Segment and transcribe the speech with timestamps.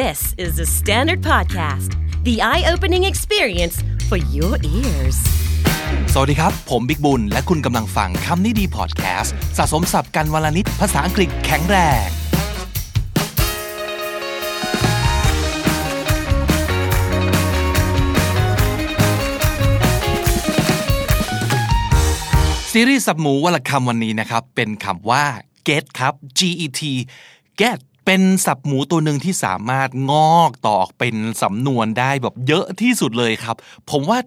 [0.00, 1.90] This is the Standard Podcast,
[2.24, 3.76] the eye opening experience
[4.08, 5.18] for your ears.
[6.12, 11.76] สวัสดีครับ ผมบิกบุญ และคุณกำลังฟังคำนี้ดีพอดแคสต์สะสมสับกันวลนิดภาษาอังกฤษแข็งแร
[12.06, 12.08] ง
[22.72, 25.24] ซีรีส์สับหมูวลคำวันนี้นะครับ เป็นคำว่า
[25.68, 26.82] get ครับ G E T
[27.60, 33.56] get เป็นสับหมูตัวหนึ่งที่สามารถงอกต่อออกเป็นสำนวนได้แบบเยอะที่สุดเลยครับ
[33.90, 34.18] ผมว่า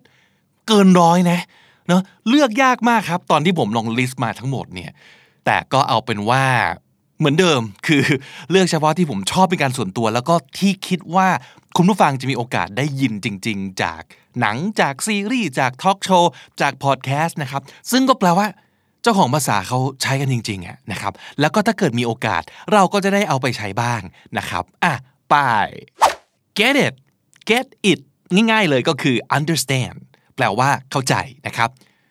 [0.68, 1.40] เกินร้อยนะ
[1.88, 4.92] เนาะเลือกยากมากครับ ตอนที่ผมลองลิสต์มาทั้งหมดเนี่ย
[5.46, 6.44] แต่ก็เอาเป็นว่า
[7.20, 8.04] เหมือนเดิมคือ
[8.50, 11.28] เลือกเฉพาะที่ผมชอบเป็นการส่วนตัว แล้วก็ที่คิดว่า
[11.76, 14.02] คุณผู้ฟังจะมีโอกาสได้ยินจริง ๆ จาก
[14.40, 16.32] หนังจากซีรีส์จากทอล์กโชว์
[16.62, 18.48] จากพอดแคสต์นะครับ ซึ่งก็แปลว่า
[19.06, 22.42] เจ้าของภาษาเขาใช้กันจริงๆอะนะครับ แล้วก็ถ้าเกิดมีโอกาส
[22.74, 24.02] เราก็จะได้เอาไปใช้บ้าง
[24.38, 24.94] นะครับ อะ
[25.30, 25.36] ไป
[26.60, 26.94] get it
[27.50, 28.00] get it
[28.52, 29.98] ง่ายๆเลยก็คือ understand
[30.36, 31.16] แปลว่าเข้าใจ
[31.48, 31.70] นะครับ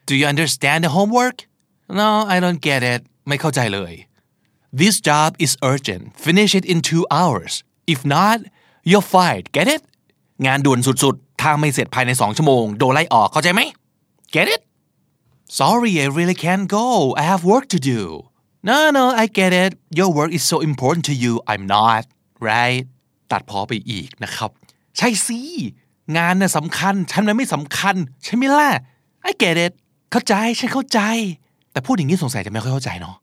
[0.09, 1.37] do you understand the homework
[2.01, 3.93] no I don't get it ไม่เข้าใจเลย
[4.81, 7.53] this job is urgent finish it in two hours
[7.95, 8.39] if not
[8.91, 9.83] you're fired get it
[10.47, 13.61] งานด่วนสุดๆ ถ้าไม่เสร็จภายใน 2 ชั่วโมง โดนไล่ออกเข้าใจไหม
[14.35, 14.63] get it
[15.47, 17.15] Sorry, I really can't go.
[17.17, 18.31] I have work to do.
[18.63, 19.79] No, no, I get it.
[19.91, 21.43] Your work is so important to you.
[21.47, 22.05] I'm not,
[22.41, 22.85] right?
[23.33, 24.51] ตัดพอไปอีกนะครับ
[24.97, 25.41] ใช่สิ
[26.17, 28.69] งานน่ะสำคัญ ฉันมันไม่สำคัญ ใช่ไหมล่ะ
[29.29, 29.73] I get it
[30.11, 31.01] เข้าใจ ฉันเข้าใจ
[31.73, 33.17] แต่พูดอย่างนี้สงสัยจะไม่ค่อยเข้าใจเนาะ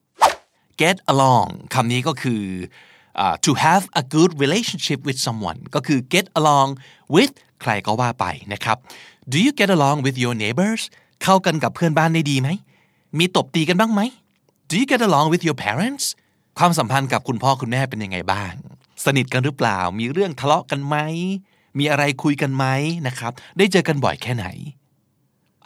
[0.82, 2.42] get along คำนี้ก็คือ
[3.20, 6.70] อ่า to have a good relationship with someone ก็คือ get along
[7.16, 8.78] with ใครก็ว่าไปนะครับ
[9.32, 10.82] do you get along with your neighbors
[11.24, 12.50] เข้ากันกับเพื่อนบ้านได้ดีไหม
[13.20, 14.02] มีตบตีกันบ้างไหม
[14.70, 16.06] do you get along with your parents
[16.58, 18.54] ความสัมพันธ์กับคุณพ่อคุณแม่เป็นยังไงบ้าง
[19.06, 20.96] สนิทกันหรือเปล่า มีเรื่องทะเลาะกันไหม
[21.78, 22.66] มีอะไรคุยกันไหม
[23.08, 24.48] นะครับ ได้เจอกันบ่อยแค่ไหน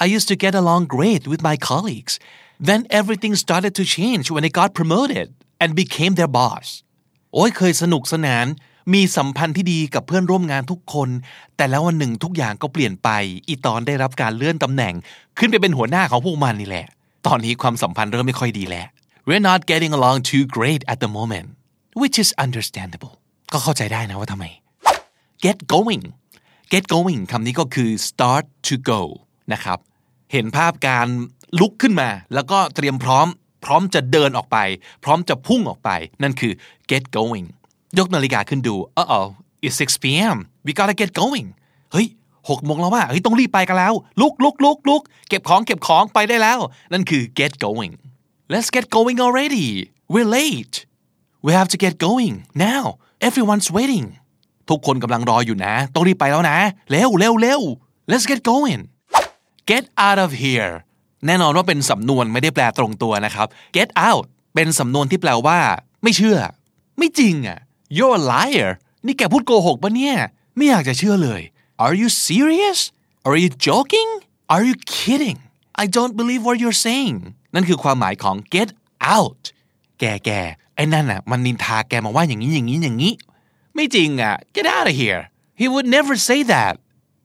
[0.04, 2.20] I used to get along great with my colleagues.
[2.60, 5.28] Then everything started to change when I got promoted
[5.62, 6.68] and became their boss.
[7.34, 8.46] โอ้ยเคยสนุกสนาน
[8.94, 11.10] มีสัมพันธ์ที่ดีกับเพื่อนร่วมงานทุกคน
[11.56, 13.10] แต่แล้ววันหนึ่งทุกอย่างก็เปลี่ยนไป
[13.48, 14.94] อีตอนได้รับการเลื่อนตำแหน่ง
[15.38, 16.88] ขึ้นไปเป็นหัวหน้าของพวกมันนี่แหละ
[17.28, 18.86] ตอนนี้ความสัมพันธ์เริ่มไม่ค่อยดีแล้ว
[19.28, 21.48] We're not getting along too great at the moment
[22.02, 23.14] which is understandable
[23.54, 24.46] ก็เข้าใจได้นะว่าทำไม
[25.46, 26.04] get going
[26.74, 29.02] get going คำนี้ก็คือ start to go
[29.54, 29.80] นะครับ
[30.34, 31.08] เห็นภาพการ
[31.60, 33.28] ลุกขึ้นมา แล้วก็เตรียมพร้อม
[33.66, 34.58] พร้อมจะเดินออกไป
[35.04, 35.90] พร้อมจะพุ่งออกไป
[36.24, 36.54] นั่นคือ
[36.92, 37.46] get going
[38.00, 39.28] ยกนาฬิกาขึ้นดู uh oh
[39.66, 40.38] it's 6 p.m.
[40.66, 41.48] we gotta get going
[41.92, 42.08] เฮ้ย
[42.50, 46.60] หกโมงแล้วว่าเฮ้ยต้องรีบไปกันแล้ว ลุกลุกลุกลุกเก็บของเก็บของไปได้แล้ว
[46.94, 47.94] นั่นคือ get going
[48.52, 49.68] let's get going already
[50.14, 50.76] we're late
[51.46, 52.34] we have to get going
[52.68, 52.84] now
[53.28, 54.08] everyone's waiting
[54.70, 56.58] ทุกคนกำลังรออยู่นะ ต้องรีบไปแล้วนะ
[56.92, 57.62] เร็วเร็วเร็ว
[58.10, 58.82] let's get going
[59.72, 60.72] get out of here
[61.26, 64.26] แน่นอนว่าเป็นสำนวนไม่ได้แปลตรงตัวนะครับ get out
[64.56, 65.60] เป็นสำนวนที่แปลว่า
[66.04, 66.38] ไม่เชื่อ
[66.98, 67.60] ไม่จริงอะ
[67.96, 68.72] you're a liar
[69.06, 70.16] นี่แกพูดโกหกปะเนี่ย
[70.56, 71.42] ไม่อยากจะเชื่อเลย
[71.86, 72.80] are you serious
[73.28, 74.10] are you joking
[74.54, 75.38] are you kidding
[75.84, 77.18] I don't believe what you're saying
[77.54, 78.70] นั่นคือความหมายของ get
[79.16, 79.44] out
[80.00, 80.32] แกแก
[80.76, 83.14] ไอ้นั่นอะมันนินทาแกมาว่าอย่างนี้อย่างนี้อย่างนี้
[83.76, 85.22] ไม่จริงอะ get out of here
[85.60, 86.74] he would never say that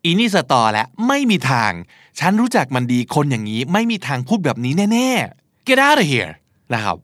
[0.05, 1.73] อีนี่สตอแล้วไม่มีทาง
[2.19, 6.33] ฉันรู้จักมันดีคนอย่างนี้ ไม่มีทางพูดแบบนี้แน่ๆ get out of here
[6.75, 6.97] นะครับ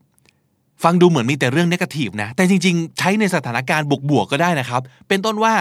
[0.83, 5.55] ฟังดูเหมือนมีแต่เรื่องนกาทีฟนะ แต่จริง ๆ ใช้ในสถานการณ์บวกๆก็ได้นะครับ เป็นต้นว่า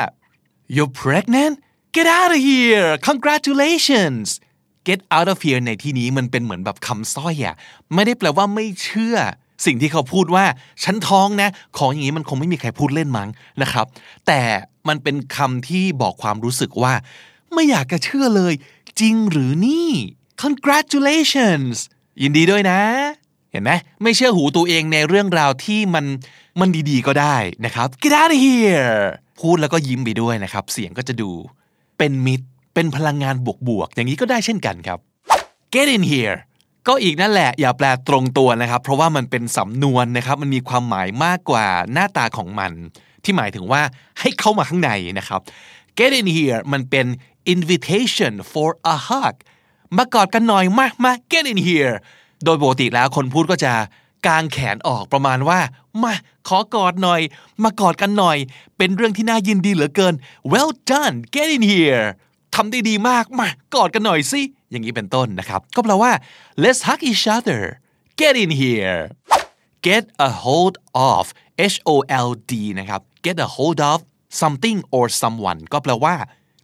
[0.76, 1.56] you're pregnant
[1.96, 4.26] get out of here congratulations
[4.88, 7.56] get out of here ในที่นี้มันเป็นเหมือนแบบคำสร้อยอะ
[7.94, 9.18] ไม่ได้แปลว่าไม่เชื่อ
[9.66, 10.46] สิ่งที่เขาพูดว่า
[10.84, 13.30] ฉันท้องนะ ของอย่างนี้มันคงไม่มีใครพูดเล่นมั้ง
[13.62, 13.86] นะครับ
[14.28, 14.42] แต่
[14.88, 16.94] มันเป็นคำที่บอกความรู้สึกว่า
[17.54, 18.54] ไม่อยากจะเชื่อเลย
[19.00, 19.90] จริงหรือนี่
[20.44, 21.76] congratulations
[22.22, 22.80] ยินดีด้วยนะ
[23.56, 23.74] เห็นไหม
[24.04, 26.06] ไม่เชื่อหูตัวเองในเรื่องราวที่มัน
[26.60, 28.90] มันดีๆก็ได้นะครับ get out of here
[29.40, 31.32] พูดแล้วก็ยิ้มไปด้วยนะครับ เสียงก็จะดู
[31.98, 33.36] เป็นมิตรเป็นพลังงาน
[33.68, 35.00] บวกๆอย่างนี้ก็ได้เช่นกันครับ
[35.74, 36.38] get in here
[36.88, 42.72] ก็อีกนั่นแหละอย่าแปลตรงตัวนะครับ เพราะว่ามันเป็นสำนวนนะครับ มันมีความหมายมากกว่าหน้าตาของมัน
[43.24, 43.82] ที่หมายถึงว่า
[44.20, 45.42] ให้เข้ามาข้างในนะครับ
[46.00, 47.06] get in here มันเป็น
[47.54, 49.36] invitation for a hug
[49.98, 51.96] มากอดกันหน่อยมามา get in here
[52.44, 53.74] โดยปกติแล้วคนพูดก็จะ
[54.26, 55.60] กางแขนออกประมาณว่า
[56.04, 56.14] มา
[56.48, 57.22] ขอกอดหน่อย
[57.64, 58.38] มากอดกันหน่อย
[58.78, 60.14] เป็นเรื่องที่น่ายินดีเหลือเกิน
[60.52, 62.06] well done get in here
[62.56, 64.42] ทำได้ดีมาก มากอดกันหน่อยสิ
[64.72, 66.12] อย่างนี้เป็นต้นนะครับ ก็แปลว่า
[66.64, 67.62] let's hug each other
[68.22, 69.00] get in here
[69.88, 70.76] get a hold
[71.14, 71.24] of
[71.74, 71.96] H O
[72.28, 74.00] L D นะครับ get a hold of
[74.42, 76.16] something or someone ก็แปลว่า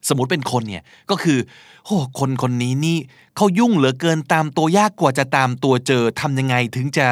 [0.08, 1.40] สมมติเป็นคนเนี่ยก็คือ
[1.86, 2.98] โอ้คนคนนี้นี่
[3.36, 7.08] เขายุ่งเหลือเกินตามตัวยากกว่าจะตามตัวเจอทำยังไงถึงจะ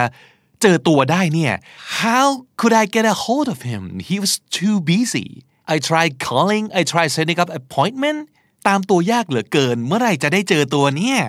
[0.62, 1.54] เจอตัวได้เนี่ย
[2.00, 2.26] how
[2.60, 5.28] could I get a hold of him he was too busy
[5.74, 8.20] I tried calling I tried setting up appointment
[8.68, 11.20] ตามตัวยากเหลือเกิน เมื่อไหร่จะได้เจอตัวเนี่ย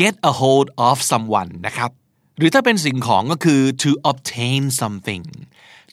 [0.00, 1.90] get a hold of someone นะครับ
[2.38, 5.24] หรือถ้าเป็นสิ่งของก็คือ to obtain something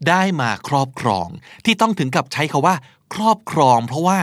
[0.08, 1.28] ได้มาครอบครอง
[1.66, 2.76] ที่ต้องถึงกับใช้คาว่า
[3.14, 4.20] ครอบครอง เพราะว่า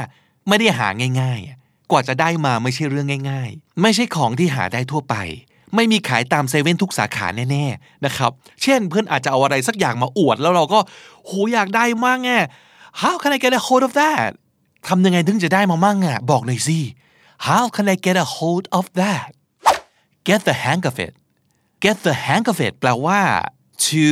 [0.48, 0.88] ไม่ได้หา
[1.20, 5.16] ง่ายๆ กว่าจะได้มาไม่ใช่เรื่องง่าย ๆ ไม่ใช่ของที่หาได้ทั่วไป
[5.74, 8.30] ไม่มีขายตามเซเว่นทุกสาขาแน่ๆนะครับ
[8.62, 10.80] เช่นเพื่อนอาจจะเอาอะไรสักอย่างมาอวด แล้วเราก็
[11.26, 12.30] โหอยากได้มากไง
[13.02, 14.30] How can I get a hold of that
[14.88, 16.78] ทำยังไงถึงจะได้มามั่งอะบอกหน่อยสิ
[17.46, 19.30] How can I get a hold of that
[20.28, 21.12] get the hang of it
[21.84, 23.20] get the hang of it แปลว่า
[23.86, 24.06] to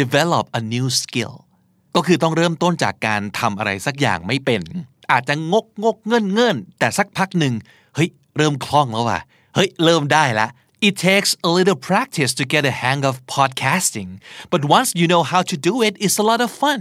[0.00, 1.34] develop a new skill
[1.96, 4.62] ก็คือต้องเริ่มต้นจากการทำอะไรสักอย่างไม่เป็น
[5.12, 7.54] อาจจะงกงกเงินเงินแต่สักพักหนึ่ง
[7.94, 9.20] เฮ้ยเริ่มคล่องแล้วว่ะ
[9.54, 10.48] เฮ้ยเริ่มได้ละ
[10.86, 14.10] It takes a little practice to get a hang of podcasting
[14.52, 16.80] but once you know how to do it it's a lot of fun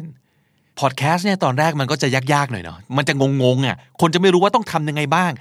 [0.80, 5.32] พอดแคสต์เนี่ยตอนแรกมันก็จะยากๆหน่อยเนาะมันจะงงๆอะคนจะไม่รู้ว่าต้องทำยังไงบ้าง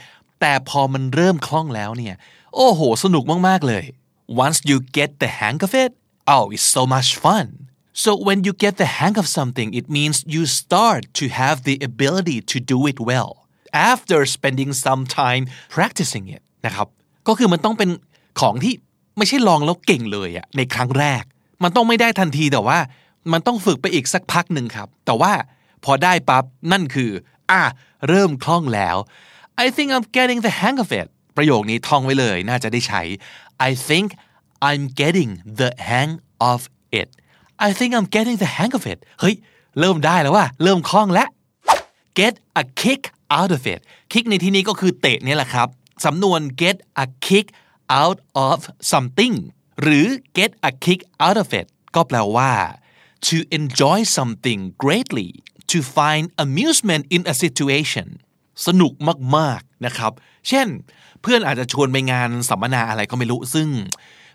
[0.40, 2.14] แต่พอมันเริ่มคล่องแล้วเนี่ย
[2.54, 3.84] โอ้โห สนุกมากๆเลย
[4.44, 5.92] once you get the hang of it
[6.34, 7.46] oh it's so much fun
[8.02, 11.76] so when you get the hang of something it means you start to have the
[11.90, 13.30] ability to do it well
[13.92, 15.44] after spending some time
[15.76, 16.88] practicing it นะครับ
[17.28, 17.90] ก็คือมันต้องเป็น
[18.40, 18.74] ของที่
[19.18, 21.22] ไม่ใช่ลองแล้วเก่งเลยอะในครั้งแรก
[21.62, 22.78] มันต้องไม่ได้ทันทีแต่ว่า
[23.32, 25.32] มันต้องฝึกไปอีกสักพักหนึ่งครับ แต่ว่า
[25.84, 27.10] พอได้ปั๊บนั่นคือ
[27.50, 27.62] อะ
[28.08, 28.96] เริ่มคล่องแล้ว
[29.64, 33.02] I think I'm getting the hang of it ประโยคนี้ท่องไว้เลย น่าจะได้ใช้
[33.68, 34.08] I think
[34.68, 35.30] I'm getting
[35.60, 36.12] the hang
[36.52, 36.60] of
[37.00, 37.08] it
[37.66, 39.34] I think I'm getting the hang of it เฮ้ย
[39.78, 41.28] เริ่มได้แล้วว่า เริ่มคล่องแล้ว
[42.18, 43.02] get a kick
[43.38, 43.80] out of it
[44.12, 45.68] kick ในที่นี้ก็คือเตะนี่แหละครับ
[46.04, 47.46] สำนวน get a kick
[48.02, 48.18] out
[48.48, 48.58] of
[48.92, 49.34] something
[49.82, 50.06] หรือ
[50.38, 52.52] get a kick out of it ก็แปลว่า
[53.28, 55.30] to enjoy something greatly
[55.72, 58.08] to find amusement in a situation
[58.66, 58.92] สนุก
[59.36, 60.12] มาก ๆ นะครับ
[60.48, 60.66] เช่น
[61.22, 63.68] เพื่อนอาจจะชวนไปงานสัมมนาอะไรก็ไม่รู้ ซึ่ง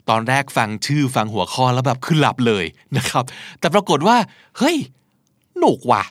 [0.10, 2.66] ตอนแรกฟังชื่อฟังหัวข้อแล้วแบบคือหลับเลย
[2.98, 3.24] นะครับ
[3.60, 4.18] แต่ปรากฏว่า
[4.58, 4.78] เฮ้ย
[5.58, 6.04] หนุกว่ะ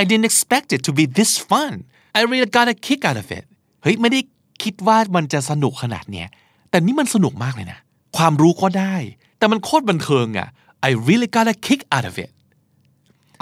[0.00, 1.72] I didn't expect it to be this fun
[2.18, 3.44] I really got a kick out of it
[3.82, 4.20] เฮ้ยไม่ได้
[4.62, 6.28] คิดว่ามันจะสนุกขนาดเนี้ย
[6.70, 7.78] แต่นี่มันสนุกมากเลยนะ
[8.16, 8.94] ความรู้ก็ได้
[9.38, 10.48] แต่มันโคตรบันเทิงอะ
[10.88, 12.30] I really got a kick out of it.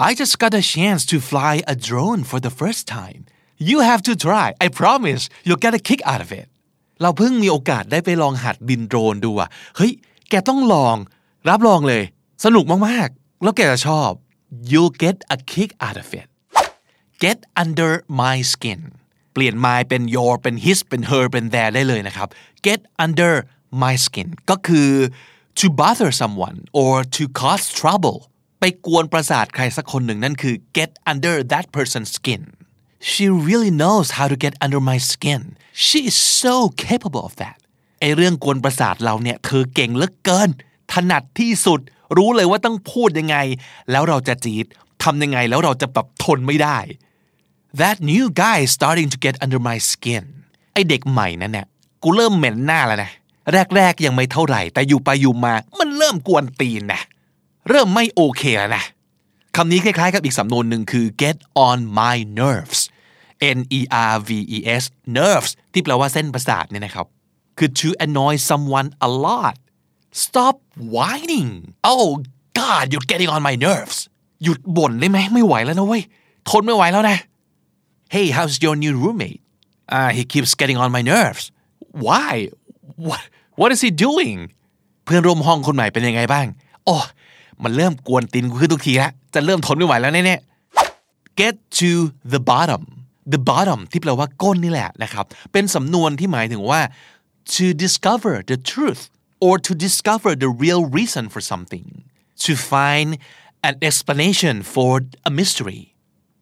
[0.07, 3.21] I just got a chance to fly a drone for the first time.
[3.69, 4.47] You have to try.
[4.65, 6.47] I promise you'll get a kick out of it.
[7.01, 9.91] เราเพิ่งมีโอกาสได้ไปลองหัดบินโดรนดูอะเฮ้ย
[10.29, 10.95] แกต้องลอง
[11.49, 12.03] รับรองเลย
[12.45, 14.11] สนุกมากๆ แล้วแกจะชอบ
[14.69, 16.29] You'll get a kick out of it.
[17.19, 17.91] Get under
[18.21, 18.81] my skin.
[19.33, 22.27] เปลี่ยน my เป็น your เป็น his เป็น her เป็น their ได้เลยนะครับ
[22.67, 23.33] Get under
[23.83, 24.89] my skin ก็คือ
[25.59, 28.19] to bother someone or to cause trouble
[28.59, 32.41] ไปกวนประสาทใครสักคนหนึ่งนั่นคือ get under that person's skin
[33.09, 35.41] she really knows how to get under my skin
[35.85, 37.57] she is so capable of that
[37.99, 40.49] ไอเรื่องกวนประสาทเราเนี่ยเธอเก่งเหลือเกิน
[40.93, 41.79] ถนัดที่สุด
[42.17, 43.37] รู้เลยว่าต้องพูดยังไง
[43.91, 44.65] แล้วเราจะจีด
[45.03, 46.77] ทำยังไงแล้วเราจะแบบทนไม่ได้
[47.79, 50.23] that new guy is starting to get under my skin
[50.73, 51.67] ไอเด็กใหม่นั่นเนี่ย
[52.03, 53.11] กูเริ่มเหม็นหน้าแล้วนะ
[53.75, 57.01] แรกๆยังไม่เท่าไหร่ แต่อยู่ไปอยู่มา มันเริ่มกวนตีนนะ
[57.69, 58.83] เริ่มไม่โอเคแล้วนะ
[59.55, 62.79] คำนี้คล้ายๆกับอีกสำนวนหนึ่งคือ get on my nerves
[63.57, 63.79] N E
[64.11, 64.83] R V E S
[65.17, 67.05] nerves ที่แปลว่าเส้นประสาทเนี่ยนะครับ
[67.57, 69.55] คือ to annoy someone a lot
[70.23, 70.55] stop
[70.95, 71.51] whining
[71.91, 72.07] oh
[72.59, 73.97] God you're getting on my nerves
[74.43, 76.03] หยุดบ่นได้ไหมไม่ไหวแล้วนะเว้ย
[76.49, 77.17] ทนไม่ไหวแล้วนะ
[78.13, 79.41] Hey how's your new roommate
[79.95, 81.45] uh, he keeps getting on my nerves
[82.05, 82.31] why
[83.07, 83.23] what
[83.59, 84.39] what is he doing
[85.05, 86.45] เพื่อนร่วมห้องคนใหม่เป็นยังไงบ้าง
[86.85, 86.95] โอ้
[87.63, 91.89] มันเริ่มกวนตีนกูขึ้นทุกทีแล้วจะเริ่มทนไม่ไหวแล้วแน่ๆ get to
[92.33, 92.83] the bottom
[93.33, 96.81] the bottom ที่แปลว่าก้นนี่แหละนะครับ เป็นสำนวนที่หมายถึงว่า
[97.55, 99.03] to discover the truth
[99.45, 101.87] or to discover the real reason for something
[102.45, 103.09] to find
[103.69, 104.91] an explanation for
[105.29, 105.81] a mystery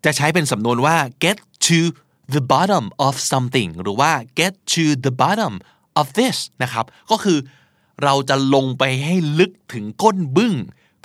[0.05, 1.37] จะใช้เป็นสำนวนว่า get
[1.67, 1.79] to
[2.35, 5.53] the bottom of something หรือว่า get to the bottom
[6.01, 7.39] of this นะครับ ก็คือ
[8.03, 10.53] เราจะลงไปให้ลึกถึงก้นบึ้ง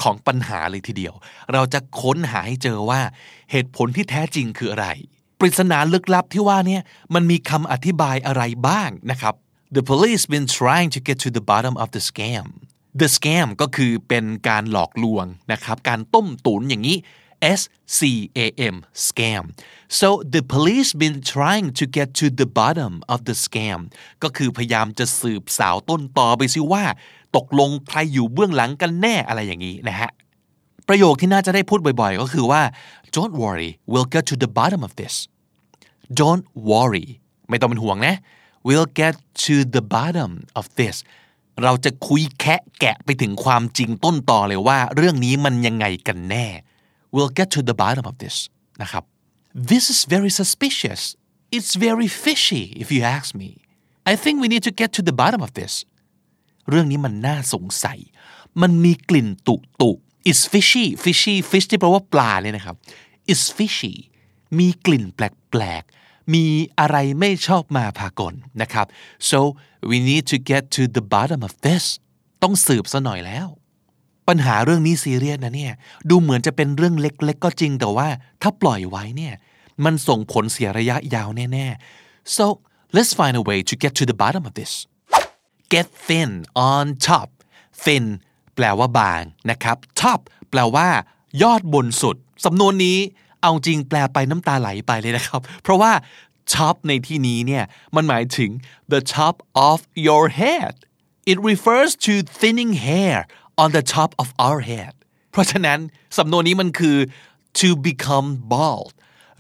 [0.03, 1.15] ของปัญหาเลยทีเดียว
[1.53, 3.01] เราจะค้นหาให้เจอว่า
[3.51, 4.89] เหตุผลที่แท้จริงคืออะไร
[5.41, 6.79] ปริศนาลึกลับที่ว่านี้
[7.15, 9.35] มันมีคำอธิบายอะไรบ้างนะครับ
[9.77, 12.47] The police been trying to get to the bottom of the scam
[13.01, 16.97] the scam ก็คือเป็นการหลอกลวงนะครับ การต้มตุ๋นอย่างนี้
[17.59, 17.61] S
[17.99, 18.01] C
[18.45, 19.45] A M scam
[20.01, 23.81] so the police been trying to get to the bottom of the scam
[24.23, 26.85] ก็คือพยายามจะสืบสาวต้นตอไปซิว่า
[27.37, 30.11] ตกลงใครอยู่เบื้องหลังกันแน่อะไรอย่างนี้นะฮะ
[30.89, 32.63] ประโยคที่น่าจะได้พูดบ่อยๆ ก็คือว่า
[33.17, 35.15] don't worry we'll get to the bottom of this
[36.21, 37.09] don't worry
[37.51, 38.17] ไม่ต้องเป็นห่วงนะ
[38.67, 39.15] we'll get
[39.45, 40.97] to the bottom of this
[41.63, 46.47] เราจะคุยแคะแกะไปถึงความจริงต้นตอเลยว่า เรื่องนี้มันยังไงกันแน่
[47.15, 48.37] we'll get to the bottom of this
[48.83, 49.05] นะครับ
[49.71, 51.03] this is very suspicious
[51.57, 53.51] it's very fishy if you ask me
[54.13, 55.73] I think we need to get to the bottom of this
[56.69, 57.99] เรื่องนี้มันน่าสงสัย
[58.63, 59.91] มันมีกลิ่นตุตุ
[60.31, 62.77] is fishy fishy fish ที่แปลว่าปลาเนี่ยนะครับ
[63.33, 63.95] is fishy
[64.59, 66.00] มีกลิ่นแปลกๆ
[66.35, 66.47] มี
[66.79, 68.87] อะไรไม่ชอบมาพากลนะครับ
[69.31, 69.39] so
[69.91, 71.85] we need to get to the bottom of this
[72.43, 73.47] ต้องสืบซะหน่อยแล้ว
[74.29, 75.75] ปัญหาเรื่องนี้ซีเรียสนะเนี่ย
[76.11, 78.09] ดูเหมือนจะเป็นเรื่องเล็กๆ ก็จริงแต่ว่า
[78.43, 79.35] ถ้าปล่อยไว้เนี่ย
[79.85, 82.45] มันส่งผลเสียระยะยาวแน่ๆ so
[82.95, 84.73] let's find a way to get to the bottom of this
[85.73, 86.31] get thin
[86.71, 87.29] on top
[87.85, 88.05] thin
[88.55, 90.21] แปลว่าบางนะครับ top
[90.51, 90.89] แปลว่า
[91.43, 92.99] ยอดบนสุด สำนวนนี้
[93.43, 95.93] เอาจริงแปลไปน้ำตาไหลไปเลยนะครับ เพราะว่า
[96.55, 98.51] top ในที่นี้เนี่ยมันหมายถึง
[98.93, 99.35] the top
[99.69, 100.75] of your head
[101.31, 103.17] it refers to thinning hair
[103.63, 104.93] on the top of our head
[105.31, 105.79] เพราะฉะนั้น
[106.19, 106.97] สำนวนนี้มันคือ
[107.61, 108.93] to become bald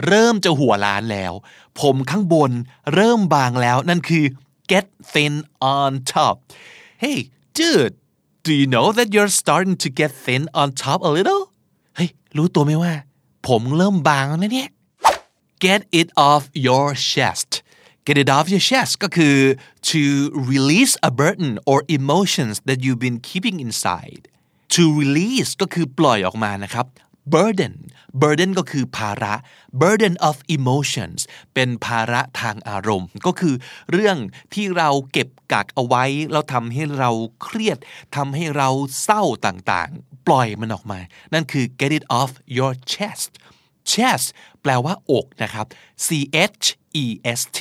[0.06, 1.32] เริ่มจะหัวล้านแล้ว
[1.80, 2.52] ผมข้างบน
[2.94, 4.24] เริ่มบางแล้วนั่นคือ
[4.70, 5.34] get thin
[5.76, 6.34] on top
[7.02, 7.18] hey
[7.58, 7.94] dude
[8.46, 11.42] do you know that you're starting to get thin on top a little
[11.96, 12.92] เฮ้ยรู้ตัวไหมว่า
[13.46, 14.70] ผมเริ่มบางแล้วนะเนี่ย
[15.64, 17.50] get it off your chest
[18.06, 19.36] get it off your chest ก็คือ
[19.90, 20.02] to
[20.52, 24.24] release a burden or emotions that you've been keeping inside
[24.74, 26.86] to release ก็คือปล่อยออกมานะครับ
[27.34, 27.74] burden
[28.22, 29.34] burden ก็คือภาระ
[29.82, 31.20] burden of emotions
[31.54, 33.54] เป็นภาระทางอารมณ์ ก็คือ
[33.92, 34.16] เรื่อง
[34.54, 37.10] ที่เราเก็บกักเอาไว้ แล้วทำให้เรา
[37.42, 37.78] เครียด
[38.16, 38.68] ทำให้เรา
[39.02, 41.00] เศร้าต่างๆ ล่อยมันออกมา
[41.34, 43.30] นั่นคือ get it off your chest
[43.92, 44.26] chest
[44.62, 45.66] แปลว่าอกนะครับ
[46.06, 46.08] c
[46.64, 46.66] h
[47.02, 47.04] e
[47.40, 47.60] s t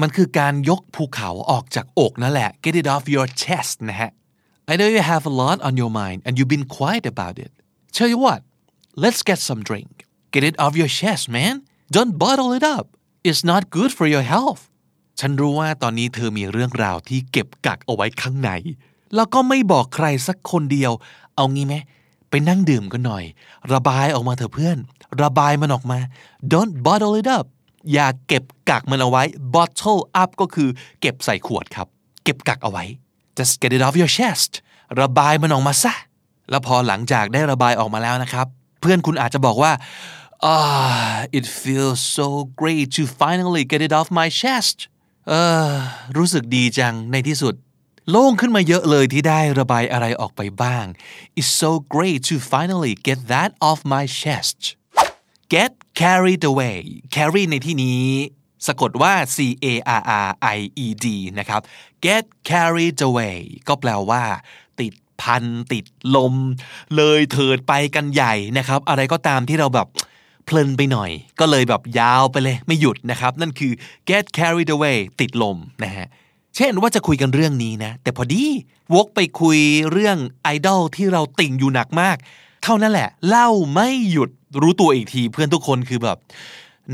[0.00, 4.10] มันคือการยกภูเขาออกจากอกนั่นแหละ get it off your chest นะฮะ
[4.70, 7.52] I know you have a lot on your mind and you've been quiet about it
[7.96, 8.40] tell you what
[9.02, 9.92] let's get some drink
[10.34, 11.54] get it off your chest man
[11.96, 12.86] don't bottle it up
[13.28, 14.62] it's not good for your health
[15.20, 18.50] ฉันรู้ว่าตอนนี้เธอมีเรื่องราวที่เก็บกักเอาไว้ข้างใน
[19.14, 20.92] แล้วก็ไม่บอกใครสักคนเดียว
[21.36, 21.74] เอางี้ไหม
[22.30, 23.24] ไปนั่งดื่มกันหน่อย
[23.72, 24.78] ระบายออกมาเถอะเพื่อน
[25.22, 25.98] ระบายมันออกมา
[26.52, 27.46] don't bottle it up
[27.92, 29.22] อย่าเก็บกักมันเอาไว้
[29.54, 30.68] bottle up ก็คือ
[31.00, 31.88] เก็บใส่ขวดครับ
[32.24, 32.84] เก็บกักเอาไว้
[33.38, 34.52] just get it off your chest
[35.00, 35.94] ระบายมันออกมาซะ
[36.50, 38.46] แล้วพอหลังจากได้ระบายออกมาแล้วนะครับ
[38.80, 39.72] เพื่อนคุณอาจจะบอกว่า
[40.54, 42.26] ah it feels so
[42.60, 44.76] great to finally get it off my chest
[45.28, 45.32] เอ
[45.68, 45.72] อ
[46.16, 47.54] รู้สึกดีจังในที่สุด
[48.10, 50.84] โล่งขึ้นมาเยอะเลยที่ได้ระบายอะไรออกไปบ้าง
[51.38, 54.58] It's so great to finally get that off my chest
[55.54, 56.78] get carried away
[57.14, 58.04] carry ในที่นี้
[58.66, 59.66] สะกดว่า C A
[60.00, 61.06] R R I E D
[61.38, 61.60] นะครับ
[62.06, 63.36] get carried away
[63.68, 64.22] ก็แปลว่า
[64.80, 65.84] ติดพันติด
[66.16, 66.34] ลม
[66.96, 69.88] เลยเถิดไปกันใหญ่นะครับ อะไรก็ตามที่เราแบบ
[70.44, 71.10] เพลินไปหน่อย
[71.40, 73.72] ก็เลยแบบยาวไปเลยไม่หยุดนะครับ นั่นคือ
[74.08, 76.08] get carried away ติดลมนะฮะ
[76.60, 78.44] เช่นว่าจะคุยกันเรื่องนี้นะ แต่พอดี
[78.94, 79.58] วกไปคุย
[79.90, 82.16] เรื่องไอดอลที่เราติ่งอยู่หนักมาก
[82.64, 86.18] เท่านั้นแหละ เล่าไม่หยุดรู้ตัวอีกทีเพื่อนทุกคนคือแบบ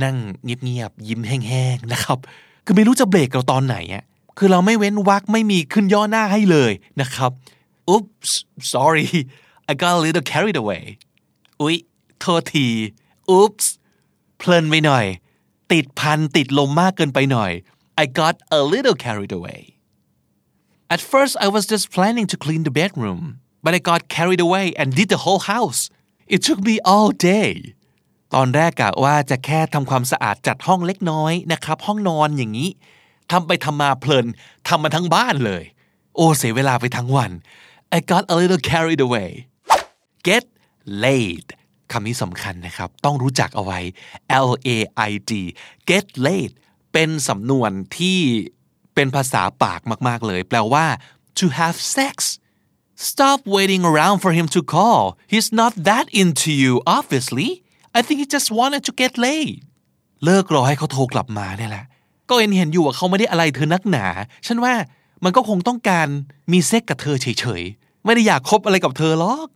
[0.02, 2.18] นั่งเงียบๆยิ้มแห้งๆนะครับ
[2.64, 4.04] คือไม่รู้จะเบรกเราตอนไหนอะ
[4.38, 7.30] คือเราไม่เว้นวักไม่มีขึ้นย่อหน้าให้เลยนะครับ
[7.92, 8.32] oops
[8.74, 9.08] sorry
[9.70, 10.84] I got a little carried away
[11.60, 11.76] อุ๊ย
[12.20, 12.66] โทษที
[13.36, 13.66] oops
[14.38, 15.04] เพลินไปหน่อย
[15.72, 17.52] ติดพันติดลมมากเกินไปหน่อย
[18.02, 19.60] I got a little carried away
[20.94, 23.20] At first I was just planning to clean the bedroom
[23.64, 25.80] but I got carried away and did the whole house
[26.34, 27.52] It took me all day
[28.34, 32.70] ตอนแรกกะว่าจะแค่ทำความสะอาดจัดห้องเล็กน้อยนะครับ ห้องนอนอย่างนี้
[33.30, 34.26] ทำไปทำมาเพลิน
[34.68, 35.64] ทำมาทั้งบ้านเลย
[36.16, 37.32] โอ้เสียเวลาไปทั้งวัน
[37.96, 39.30] I got a little carried away
[40.28, 40.44] get
[41.04, 41.46] laid
[41.92, 43.80] คำนี้สำคัญนะครับ ต้องรู้จักเอาไว้
[44.48, 45.32] L A I D
[45.90, 46.52] get laid
[46.94, 48.20] เป็นสำนวนที่
[48.94, 50.86] เป็นภาษาปากมาก ๆ เลย แปลว่า
[51.38, 52.16] to have sex
[53.08, 57.48] stop waiting around for him to call he's not that into you obviously
[57.98, 59.54] I think he just wanted to get laid
[60.24, 61.84] เลิกรอให้เขาโทรกลับมาเนี่ยแหละ
[62.28, 64.06] ก็เห็นเห็นอยู่ว่าเขาไม่ได้อะไรเธอนักหนา
[64.46, 64.74] ฉันว่า
[65.24, 66.08] มันก็คงต้องการ
[66.52, 69.48] มีเซ็กกับเธอเฉยๆ ไม่ได้อยากคบอะไรกับเธอหรอก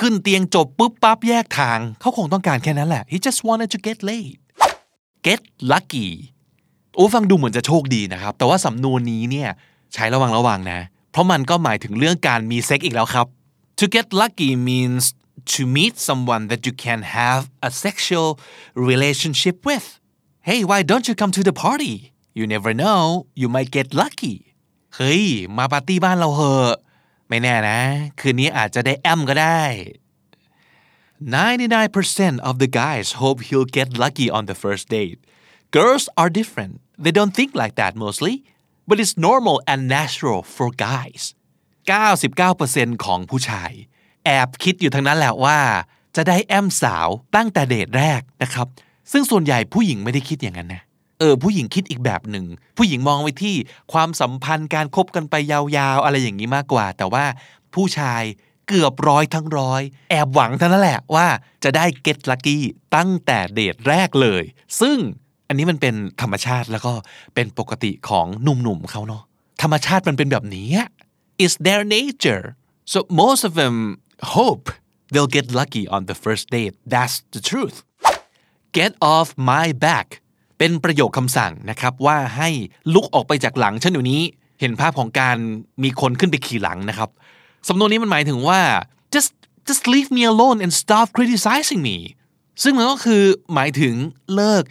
[0.00, 4.36] ขึ้นเตียงจบปุ๊บปั๊บแยกทาง เขาคงต้องการแค่นั้นแหละ he just wanted to get laid
[5.26, 5.40] get
[5.72, 6.10] lucky
[6.96, 9.50] โอ้ฟังดูเหมือนจะโชคดีนะครับ แต่ว่าสำนวนนี้เนี่ย
[9.94, 13.26] ใช้ระวังระวังนะ เพราะมันก็หมายถึงเรื่องการมีเซ็กอีกแล้วครับ
[13.78, 15.04] to get lucky means
[15.52, 18.30] to meet someone that you can have a sexual
[18.90, 19.86] relationship with
[20.48, 21.94] hey why don't you come to the party
[22.38, 23.02] you never know
[23.40, 24.36] you might get lucky
[24.96, 25.24] เฮ้ย
[25.56, 26.74] มาปาร์ตี้บ้านเราเหอะ
[27.28, 27.78] ไม่แน่นะ
[28.20, 29.62] คืนนี้อาจจะได้แอมก็ได้
[31.20, 35.18] 99% of the guys hope he'll get lucky on the first date.
[35.70, 36.74] Girls are different.
[36.98, 38.34] They don't think like that mostly,
[38.88, 41.22] but it's normal and natural for guys.
[41.92, 43.72] 99%ของผู้ชาย
[44.24, 45.58] แอบคิดอยู่ทั้งนั้นแหละว่า
[46.16, 48.66] จะได้แอมสาวตั้งแต่เดทแรกนะครับ
[49.12, 50.82] ซึ่งส่วนใหญ่ผู้หญิงไม่ได้คิดอย่างนั้นนะ
[51.18, 53.54] เออผู้หญิงคิดอีกแบบหนึ่ง ผู้หญิงมองไปที่
[53.92, 55.60] ความสัมพันธ์การคบกันไปยา
[55.96, 57.24] วๆ อะไรอย่างนี้มากกว่า แต่ว่า
[57.74, 58.22] ผู้ชาย
[58.68, 61.26] เกือบร้อยทั้งร้อย แอบหวังเท่านั้นแหละว่า
[61.64, 62.58] จะได้ get lucky
[62.96, 64.42] ตั้งแต่เดทแรกเลย
[64.80, 64.98] ซึ่ง
[65.48, 66.92] อันนี้มันเป็นธรรมชาติแล้วก็
[67.34, 69.22] เป็นปกติของหนุ่มๆเขาเนาะ
[69.62, 70.68] ธรรมชาติมันเป็นแบบนี้
[71.44, 72.44] is their nature
[72.92, 73.76] so most of them
[74.36, 74.64] hope
[75.12, 77.76] they'll get lucky on the first date that's the truth
[78.78, 80.08] get off my back
[80.58, 82.48] เป็นประโยคคำสั่งนะครับว่าให้
[82.94, 84.22] ลุกออกไปจากหลังฉันอยู่นี้
[84.60, 85.36] เห็นภาพของการ
[85.82, 87.10] มีคนขึ้นไปขี่หลังนะครับ
[87.68, 88.60] สำนวนนี้มันหมายถึงว่า
[89.14, 89.32] just
[89.68, 91.96] just leave me alone and stop criticizing me
[92.62, 93.22] ซึ่งมันก็คือ
[93.54, 93.94] หมายถึง
[94.34, 94.62] เลิก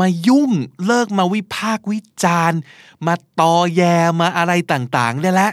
[0.00, 0.50] มายุ่ง
[0.86, 2.60] เลิกมาวิพากวิจารณ์
[3.06, 3.82] มาตอแย
[4.20, 5.52] มาอะไรต่างๆ ได้แล้ว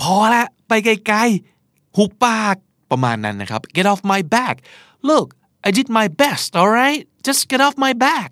[0.00, 2.56] พอละไปไกลๆหุบปาก
[2.90, 4.56] ประมาณนั้นนะครับ get off my back
[5.08, 5.28] look
[5.66, 8.30] I did my best alright just get off my back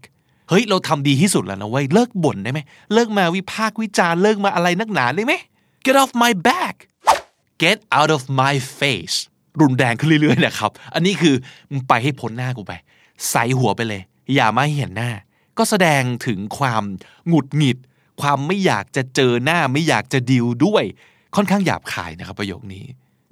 [0.49, 2.61] เฮ้ย เราทำดีที่สุดแล้วนะเว้ยเลิกบ่นได้ไหม
[2.93, 5.35] เลิกมาวิพากวิจารณ์เลิกมาอะไรนักหนาได้ไหม
[5.85, 6.75] get off my back
[7.63, 9.17] get out of my face
[9.61, 11.35] รุนแรงขึ้นเรื่อยๆนะครับ อันนี้คือ
[11.71, 12.73] มึงไปให้พ้นหน้ากูไป
[13.31, 14.03] ใส่หัวไปเลย
[14.35, 15.11] อย่ามาเห็นหน้า
[15.61, 16.83] ก็แสดงถึงความ
[17.29, 17.79] หงุดหงิด
[18.21, 20.85] ความไม่อยากจะเจอหน้าไม่อยากจะดิวด้วย
[21.35, 22.85] ค่อนข้างหยาบคายนะครับประโยคนี้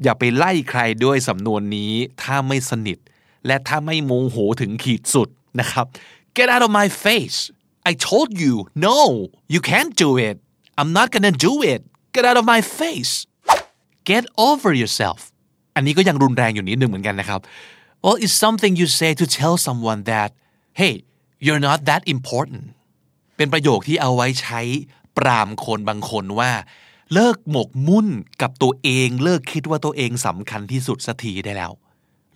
[0.03, 2.99] อย่าไปไล่ใครด้วยสำนวนนี้ถ้าไม่สนิท
[3.47, 5.29] และถ้าไม่โมโหถึงขีดสุด
[5.61, 5.87] นะครับ
[6.37, 7.39] get out of my face
[7.91, 8.55] I told you
[8.89, 8.99] no
[9.55, 10.37] you can't do it
[10.79, 11.81] I'm not gonna do it
[12.15, 13.13] get out of my face
[14.11, 15.21] get over yourself
[15.75, 17.41] อันนี้ก็ยังรุนแรงอยู่นิดนึงเหมือนกันนะครับ
[18.05, 20.31] well it's something you say to tell someone that
[20.81, 20.95] hey
[21.45, 22.65] you're not that important
[23.37, 24.61] เป็นประโยคที่เอาไว้ใช้
[25.17, 26.51] ปรามคนบางคนว่า
[27.15, 28.09] เลิกหมกมุ่น
[28.43, 31.73] กับตัวเอง เลิกคิดว่าตัวเองสำคัญที่สุดสักทีได้แล้ว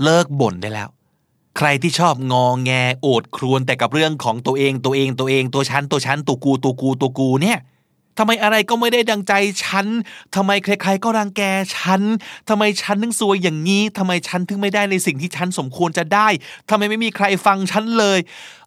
[0.04, 0.88] เลิกบ่นได้แล้ว
[1.58, 7.58] ใครที่ชอบงองแงโอดครวญแต่กับเรื่องของตัวเองตัวเองตัวเองตัวฉันตัวฉันตัวกูตัวกูตัวกูเนี่ย
[8.18, 9.32] ทำไมอะไรก็ไม่ได้ดังใจ
[9.64, 9.86] ฉัน
[10.34, 11.42] ทำไมใครๆก็รังแก
[11.76, 12.00] ฉัน
[12.48, 16.28] ทำไมฉันถึงซวยอย่างนี้ทำไมฉันถึงไม่ได้ในสิ่งที่ฉันสมควรจะได้
[16.70, 18.18] ทำไมไม่มีใครฟังฉันเลย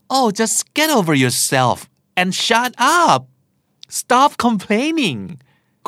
[0.09, 1.77] oh just get over yourself
[2.19, 3.21] and shut up
[4.01, 5.21] stop complaining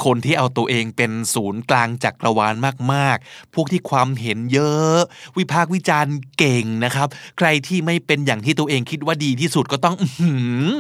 [0.04, 2.56] คนที่เอาตัวเองเป็นศูนย์กลางจักรวาล
[2.94, 4.98] มากๆ พวกที่ความเห็นเยอะ
[5.38, 10.32] วิพากษ์วิจารณ์เก่งนะครับ ใครที่ไม่เป็นอย่างที่ตัวเองคิดว่าดีที่สุดก็ต้องหื
[10.74, 10.76] ม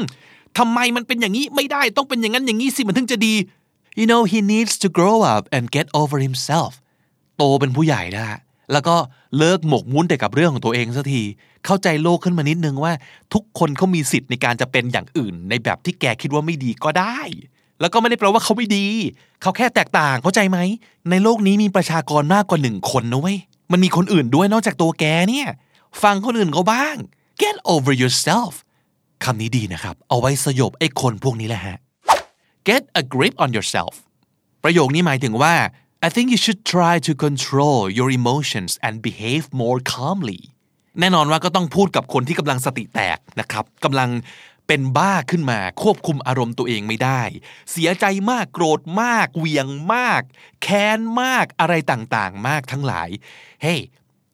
[0.57, 3.33] ทำไมมันเป็นอย่างนี้ไม่ได้ต้องเป็นอย่างนั้นอย่างนี้สิมันถึงจะดี
[3.99, 6.71] you know he needs to grow up and get over himself
[7.37, 8.37] โตเป็นผู้ใหญ่นะ
[8.71, 8.95] แล้วก็
[9.37, 11.21] เลิกหมกมุ่นแต่กับเรื่องของตัวเองสักที
[11.65, 12.93] เข้าใจโลกขึ้นมานิดนึงว่า
[13.33, 17.19] ทุกคนเขามีสิทธิ์ในการจะเป็นอย่างอื่น ในแบบที่แกคิดว่าไม่ดีก็ได้
[17.79, 18.87] แล้วก็ไม่ได้แปลว่าเขาไม่ดี
[19.41, 20.59] เขาแค่แตกต่างเข้าใจไหม
[21.09, 23.37] ในโลกนี้มีประชากรมากกว่าหนึ่งคนนะเว้ย
[23.71, 25.47] มันมีคนอื่นด้วยนอกจากตัวแกเนี่ย
[26.03, 26.95] ฟังคนอื่นเขาบ้าง
[27.41, 28.53] get over yourself
[29.23, 31.77] คำนี้ดีนะครับ เอาไว้สยบไอ้คนพวกนี้แหละฮะ
[32.67, 33.93] get a grip on yourself
[34.63, 35.53] ประโยคนี้หมายถึงว่า
[36.07, 40.41] I think you should try to control your emotions and behave more calmly
[40.99, 44.09] แน่นอนว่าก็ต้องพูดกับคนที่กำลังสติแตกนะครับกำลัง
[44.67, 47.21] เป็นบ้าขึ้นมาควบคุมอารมณ์ตัวเองไม่ได้
[47.71, 50.21] เสียใจมากโกรธมากเหวี่ยงมาก
[50.61, 53.09] แค้นมากอะไรต่างๆ มากทั้งหลาย
[53.65, 53.81] Hey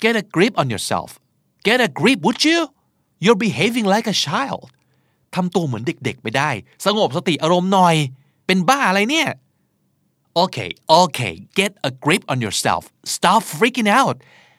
[0.04, 1.10] get a grip on yourself
[1.68, 2.60] get a grip would you
[3.24, 4.66] you're behaving like a child
[5.36, 6.50] ทำตัวเหมือนเด็กๆไปได้
[6.86, 7.96] สงบสติอารมณ์หน่อย
[8.48, 9.30] เป็นบ้าอะไรเนี่ย
[10.36, 12.84] Okay okay get a grip on yourself
[13.16, 14.18] stop freaking out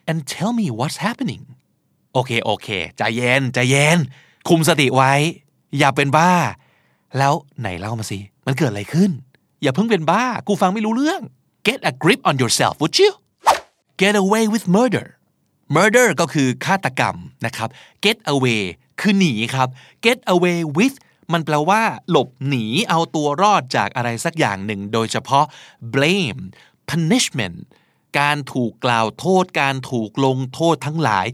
[0.09, 1.43] and tell me what's happening
[2.13, 3.99] โอเคโอเคใจเย็นใจเย็น
[4.49, 5.13] คุมสติไว้
[5.79, 6.33] อย่าเป็นบ้า
[7.19, 9.11] แล้วไหนเล่ามาสิมันเกิดอะไรขึ้น
[9.63, 11.21] อย่าเพิ่งเป็นบ้า กูฟังไม่รู้เรื่อง
[11.67, 13.11] get a grip on yourself would you
[14.03, 15.07] get away with murder
[15.77, 17.69] murder ก็คือฆาตกรรมนะครับ
[18.05, 18.63] get away
[19.01, 19.69] คือหนีครับ
[20.07, 20.97] get away with
[21.33, 25.45] มันแปลว่า หลบหนีเอาตัวรอดจากอะไรสักอย่างหนึ่ง โดยเฉพาะ
[25.95, 26.43] blame
[26.91, 27.59] punishment
[28.19, 31.27] การถูกกล่าวโทษการถูกลงโทษทั้งหลาย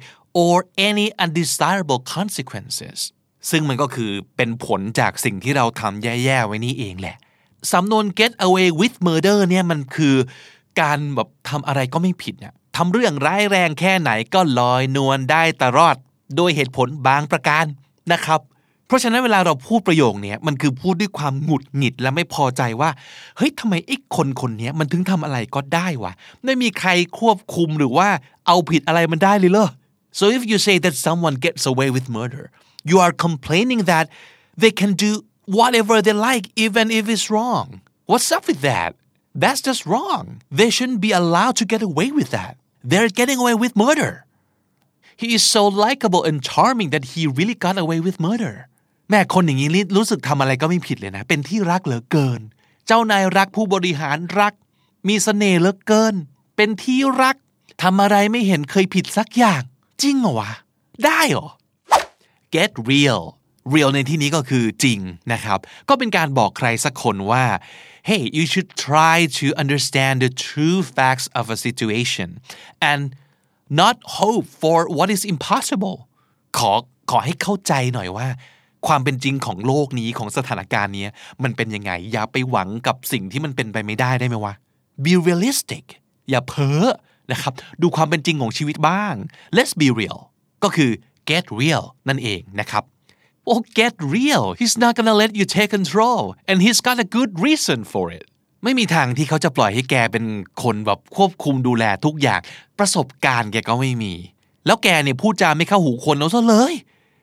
[0.42, 0.56] or
[0.88, 2.98] any undesirable consequences
[3.50, 7.16] ซึ่งมันก็คือเป็นผลจากสิ่งที่เราทำแย่ ๆ ไว้นี่เองแหละ
[7.72, 10.16] สำนวน get away with murder เนี่ยมันคือ
[10.80, 15.96] การแบบทำอะไรก็ไม่ผิดเนี่ยทำเรื่องร้ายแรงแค่ไหนก็ลอยนวลได้ตลอด
[16.36, 17.64] โดยเหตุผลบางประการ
[18.12, 18.40] นะครับ
[18.90, 22.90] เพราะฉะนั้นเวลาเราพูดประโยคนี้มันคือพูดด้วยความหงุดหงิดและไม่พอใจว่า
[23.36, 26.12] เฮ้ยทำไมไอ้คนคนนี้มันถึงทำอะไรก็ได้วะ
[26.44, 28.08] ไม่มีใครควบคุมหรือว่า
[28.46, 29.68] เอาผิดอะไรมันได้เลยเหรอ
[30.18, 32.44] so if you say that someone gets away with murder
[32.90, 34.06] you are complaining that
[34.62, 35.10] they can do
[35.58, 37.66] whatever they like even if it's wrong
[38.10, 38.90] what's up with that
[39.42, 40.24] that's just wrong
[40.58, 42.54] they shouldn't be allowed to get away with that
[42.90, 44.12] they're getting away with murder
[45.22, 48.54] he is so likable and charming that he really got away with murder
[49.10, 52.40] แม่คนอย่างนี้รู้สึกทำอะไรก็ไม่ผิดเลยนะ เป็นที่รักเหลือเกิน
[52.86, 54.54] เจ้านายรักผู้บริหารรัก
[55.08, 56.14] มีเสน่ห์เหลือเกิน
[56.56, 57.36] เป็นที่รัก
[57.82, 59.62] ทำอะไรไม่เห็นเคยผิดสักอย่าง
[60.02, 60.52] จริงเหรอวะ
[61.04, 61.48] ได้เหรอ
[62.54, 63.22] get real
[63.74, 64.98] real ในที่นี้ก็คือจริง
[65.32, 67.44] นะครับ ก็เป็นการบอกใครสักคนว่า
[68.08, 72.28] hey you should try to understand the true facts of a situation
[72.90, 73.02] and
[73.80, 75.96] not hope for what is impossible
[76.58, 76.72] ขอ
[77.10, 78.28] ขอให้เข้าใจหน่อยว่า
[78.86, 81.06] ความเป็นจริงของโลกนี้ของสถานการณ์นี้
[81.42, 84.54] มันเป็นยังไง อย่าไปหวังกับสิ่งที่มันเป็นไปไม่ได้ได้ไหมวะ
[85.04, 85.84] be realistic
[86.30, 86.84] อย่าเพ้อ
[87.32, 89.14] นะครับ ดูความเป็นจริงของชีวิตบ้าง
[89.56, 90.18] let's be real
[90.62, 90.90] ก็คือ
[91.30, 92.84] get real นั่นเองนะครับ
[93.48, 97.32] Oh get real he's not gonna let you take control and he's got a good
[97.46, 98.24] reason for it
[98.64, 100.24] ไม่มีทางที่เขาจะปล่อยให้แกเป็น
[100.62, 102.40] คนแบบควบคุมดูแลทุกอย่าง
[102.78, 104.14] ประสบการณ์แกก็ไม่มี
[104.66, 106.74] แล้วแกเนี่ยพูดจาไม่เข้าหูคนเอาซะเลย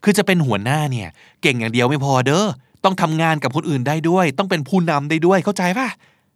[0.04, 1.10] คือจะเป็นหัวหน้าเนี่ย
[1.42, 2.46] เก่งอย่างเดียวไม่พอเด้อ
[2.84, 5.88] ต้องทำงานกับคนอื่นได้ด้วย ต้องเป็นผู้นำได้ด้วยเข้าใจป่ะ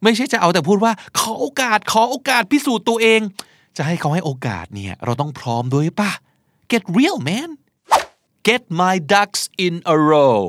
[0.04, 3.22] ไม่ใช่จะเอาแต่พูดว่า ขอโอกาสขอโอกาสพิสูจน์ตัวเอง
[3.78, 6.12] จะให้เขาให้โอกาสเนี่ย เราต้องพร้อมด้วยป่ะ
[6.72, 7.50] get real man
[8.48, 10.40] get my ducks in a row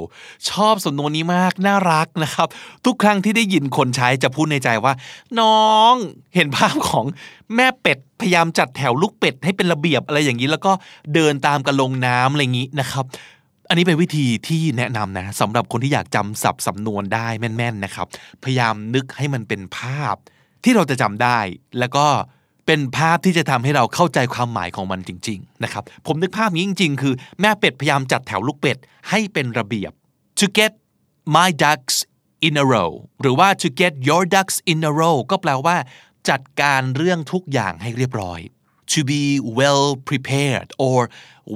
[0.51, 2.49] ชอบสำนวนนี้มาก น่ารักนะครับ
[2.85, 4.93] ทุกครั้งที่ได้ยินคนใช้จะพูดในใจว่า
[5.41, 5.95] น้อง
[6.35, 7.05] เห็นภาพของ
[7.55, 10.73] แม่เป็ด พยายามจัดแถวลูกเป็ดให้เป็นระเบียบอะไรอย่างนี้ แล้วก็
[11.15, 13.05] เดินตามกันลงน้ำอะไรอย่างนี้นะครับ
[13.69, 18.07] อันนี้เป็นวิธีที่แนะนำนะสำหรับคนที่อยากจำศัพท์สำนวนได้แม่น ๆนะครับ
[18.45, 20.17] พยายามนึกให้มันเป็นภาพ
[20.65, 21.39] ที่เราจะจำได้
[21.79, 22.07] แล้วก็
[22.67, 28.79] เป็นภาพที่จะทำให้เราเข้าใจความหมายของมันจริง ๆ นะครับ ผมนึกภาพนี้จริง ๆ คือแม่เป็ดพยายามจัดแถวลูกเป็ด
[29.11, 29.93] ให้เป็นระเบียบ
[30.41, 30.73] to get
[31.37, 31.97] my ducks
[32.47, 35.77] in a row หรือว่า to get your ducks in a row ก็แปลว่า
[36.31, 38.41] จัดการเรื่องทุกอย่างให้เรียบร้อย
[38.93, 39.25] to be
[39.61, 40.99] well prepared or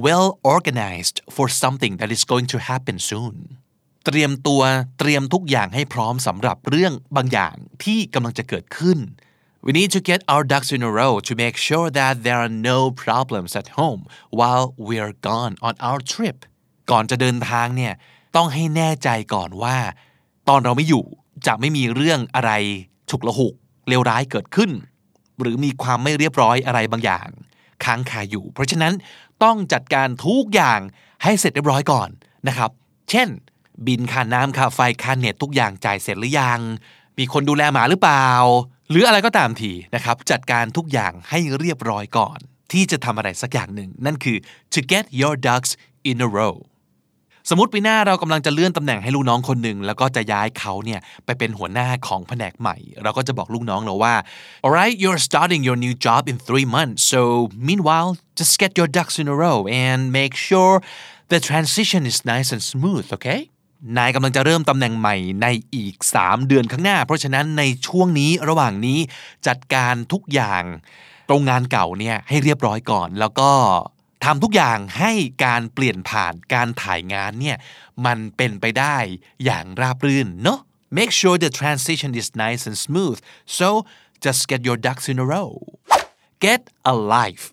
[0.05, 3.35] well organized for something that is going to happen soon
[4.05, 4.61] เตรียมตัว
[4.99, 8.97] เตรียมทุกอย่างให้พร้อมสำหรับเรื่องบางอย่างที่กำลังจะเกิดขึ้น
[9.65, 12.53] We need to get our ducks in a row to make sure that there are
[12.71, 16.37] no problems at home while we are gone on our trip
[16.91, 17.93] ก่อนจะเดินทางเนี่ย
[18.35, 19.77] ต้องให้แน่ใจก่อนว่า
[20.49, 21.05] ตอนเราไม่อยู่
[21.47, 22.51] จะไม่มีเรื่องอะไร
[23.09, 23.53] ฉุกละหุก
[23.87, 24.71] เลวร้ายเกิดขึ้น
[25.41, 27.29] หรือมีความไม่เรียบร้อยอะไรบางอย่าง
[27.83, 28.93] ค้างคาอยู่ เพราะฉะนั้น
[29.43, 30.79] ต้องจัดการทุกอย่าง
[31.23, 32.09] ให้เสร็จเรียบร้อยก่อน
[32.47, 32.71] นะครับ
[33.09, 33.27] เช่น
[33.87, 36.59] บินค่าน้ำค่าไฟค่าเน็ตทุกอย่างจ่ายเสร็จหรือยัง
[37.19, 38.27] มีคนดูแลหมาหรือเปล่า
[38.89, 42.39] หรืออะไรก็ตามทีนะครับ จัดการทุกอย่างให้เรียบร้อยก่อน
[42.71, 44.37] ที่จะทำอะไรสักอย่างหนึ่ง นั่นคือ
[44.73, 45.71] to get your ducks
[46.09, 46.55] in a row
[47.49, 54.15] สมมติปีหน้าเรากำลังจะเลื่อนตำแหน่งให้ลูกน้องคนหนึ่งแล้วก็จะย้ายเขาเนี่ยไปเป็นหัวหน้าของแผนกใหม่ เราก็จะบอกลูกน้องเราว่า
[54.65, 57.21] alright you're starting your new job in three months so
[57.67, 60.75] meanwhile just get your ducks in a row and make sure
[61.31, 63.39] the transition is nice and smooth okay
[63.97, 68.99] นายกำลังจะเริ่มตำแหน่งใหม่ในอีก 3 เดือนข้างหน้า เพราะฉะนั้นในช่วงนี้ระหว่างนี้
[69.47, 70.63] จัดการทุกอย่าง
[71.29, 73.51] ตรงงานเก่าเนี่ยให้เรียบร้อยก่อน แล้วก็
[74.25, 75.11] ทำทุกอย่างให้
[75.45, 77.57] การเปลี่ยนผ่านการถ่ายงานเนี่ย
[78.05, 78.97] มันเป็นไปได้
[79.45, 80.59] อย่างราบรื่นเนาะ
[80.97, 83.17] make sure the transition is nice and smooth
[83.59, 83.67] so
[84.23, 85.51] just get your ducks in a row
[86.45, 86.61] get
[86.91, 87.45] a life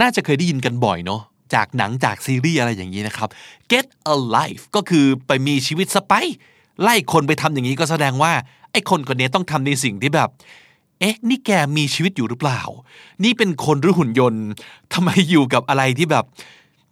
[0.00, 1.22] น่าจะเคยได้ยินกันบ่อยเนาะ
[1.54, 3.28] จากหนังจากซีรีส์อะไรอย่างนี้นะครับ
[3.72, 6.12] get a life ก็คือไปมีชีวิตสไป
[6.82, 8.32] ไล่คนไปทำอย่างนี้ก็แสดงว่า
[8.72, 10.28] ไอ้คนคนนี้ต้องทำในสิ่งที่แบบ
[11.00, 12.60] เอ๊ะนี่แกมีชีวิตอยู่หรือเปล่า
[13.24, 14.44] นี่เป็นคนหรือหุ่นยนต์
[14.94, 16.24] ทำไมอยู่กับอะไรที่แบบ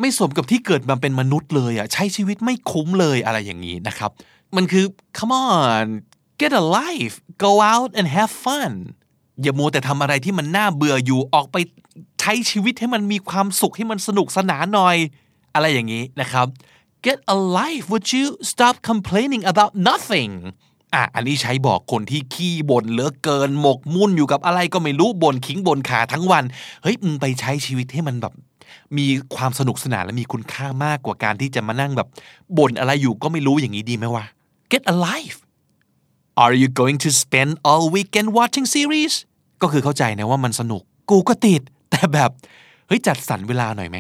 [0.01, 4.11] ไม่สมกับที่เกิดมาเป็นมนุษย์เลยอะใช้ชีวิตไม่คุ้มเลยอะไรอย่างนี้นะครับ
[4.57, 4.85] มันคือ
[5.17, 5.87] come on
[6.41, 7.15] get a life
[7.45, 8.73] go out and have fun
[9.43, 11.57] อย่ามัวแต่ทำอะไรที่มันน่าเบื่ออยู่ออกไป
[12.21, 14.97] ใช้ชีวิตให้มันมีความสุขให้มันสนุกสนานหน่อย
[15.55, 16.47] อะไรอย่างนี้นะครับ
[17.07, 20.33] get a life would you stop complaining about nothing
[20.95, 26.45] อะอันนี้ใช้บอกคนที่ขี้บ่นเหลือเกินหมกมุ่นอยู่กับอะไรก็ไม่รู้บ่นขิงบ่นขาทั้งวัน
[26.83, 28.35] เฮ้ยมึงไปใช้ชีวิตให้มันแบบ
[28.99, 32.09] มีความสนุกสนานและมีคุณค่ามากกว่าการที่จะมานั่งแบบ
[32.59, 34.25] บ่นอะไรอยู่ก็ไม่รู้อย่างนี้ดีไหมวะ
[34.73, 35.37] get alive
[36.43, 39.15] Are you going to spend all weekend watching series
[39.63, 42.31] ก็คือเข้าใจนะว่ามันสนุก กูก็ติด แต่แบบ
[42.87, 43.99] เฮ้ยจัดสรรเวลาหน่อยไหม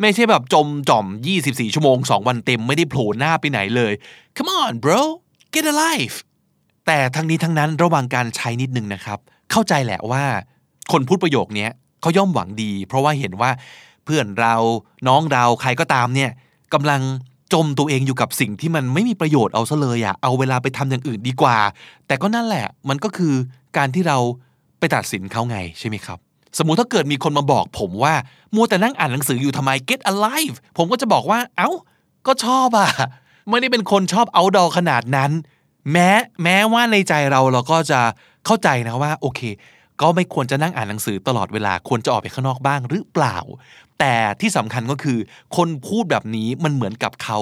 [0.00, 1.06] ไม่ใช่แบบจมจอม
[1.40, 3.92] 24 ชั่วโมง 2 วันเต็มไม่ได้โผล่หน้าไปไหนเลย
[4.36, 5.00] Come on bro
[5.54, 6.16] get alive
[6.86, 9.18] แต่ทั้งนี้ทั้งนั้นระหว่างการใช้นิดนึงนะครับ
[9.50, 10.24] เข้าใจแหละว่า
[10.92, 11.68] คนพูดประโยคนี้
[12.00, 13.50] เขาย่อมหวังดี เพราะว่าเห็นว่า
[14.04, 14.54] เพื่อนเรา
[15.08, 16.30] น้องเราใครก็ตามเนี่ย
[16.74, 17.00] กำลัง
[17.52, 21.56] จมตัวเองอยู่กับสิ่งที่มันไม่มีประโยชน์เอาซะเลยอะเอาเวลาไปทำอย่างอื่นดีกว่า
[22.06, 23.34] แต่ก็นั่นแหละ มันก็คือ
[23.76, 24.18] การที่เรา
[24.78, 26.18] ไปตัดสินเขาไงใช่ไหมครับ
[26.58, 28.14] สมมุติถ้าเกิดมีคนมาบอกผมว่า
[28.54, 31.70] มัวแต่นั่งอ่านหนังสืออยู่ทำไม get alive ผมก็จะบอกว่า เอ้า
[32.26, 32.90] ก็ชอบอะ
[33.48, 35.30] ไม่ได้เป็นคนชอบ outdoor ขนาดนั้น
[35.92, 36.10] แม้
[36.42, 38.00] แม้ว่าในใจเราเราก็จะ
[38.46, 39.40] เข้าใจนะว่าโอเค
[40.00, 43.36] ก็ไม่ควรจะนั่งอ่านหนังสือตลอดเวลาควรจะออกไปข้างนอกบ้างหรือเปล่า
[44.00, 45.18] แต่ที่สำคัญก็คือ
[45.56, 47.38] คนพูดแบบนี้มันเหมือนกับเขา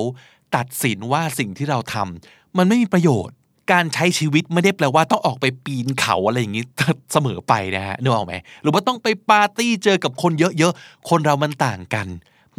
[0.57, 3.37] ตัดสินว่าสิ่งที่เราทำมันไม่มีประโยชน์
[3.73, 6.65] การใช้ชีวิตไม่ได้แปลว่าต้องออกไปปีนเขาอะไรอย่างนี้
[7.13, 12.07] เสมอไปนะฮะนึกออกไหมหรือว่าต้องไปปาร์ตี้เจอกับคนเยอะๆ คนเรามันต่างกัน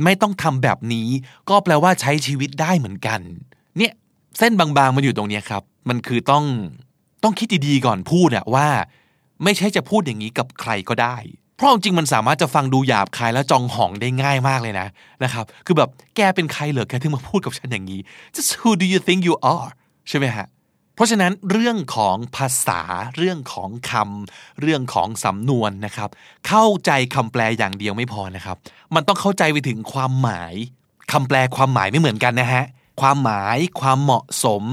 [0.04, 1.08] ไม่ต้องทำแบบนี้
[1.50, 3.20] ก็แปลว่าใช้ชีวิตได้เหมือนกัน
[3.78, 3.94] เนี่ย
[4.38, 6.46] เส้นบางๆมันอยู่ตรงนี้ครับ มันคือต้อง
[7.24, 8.68] ต้องคิดดีๆก่อนพูดอะว่า
[9.44, 11.18] ไม่ใช่จะพูดอย่างนี้กับใครก็ได้
[11.58, 14.88] เพราะจริงมันสามารถจะฟังดูหยาบคายและจองหองได้ง่ายมากเลยนะ
[15.24, 18.00] นะครับ คือแบบแกเป็นใครเหรอแกถึงมาพูดกับฉันอย่างนี้
[18.36, 19.70] just who do you think you are
[20.10, 20.48] ใช่ไหมฮะ
[20.96, 22.82] เพราะฉะนั้นเรื่องของภาษา
[23.18, 26.10] เรื่องของคำเรื่องของสำนวนนะครับ
[26.48, 28.58] เข้าใจคำแปลอย่างเดียวไม่พอนะครับ
[28.96, 30.54] มันต้องเข้าใจไปถึงความหมาย
[31.12, 32.66] คำแปลความหมายไม่เหมือนกันนะฮะ
[33.02, 34.64] ความหมายความเหมาะสม